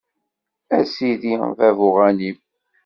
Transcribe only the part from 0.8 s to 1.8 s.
sidi bab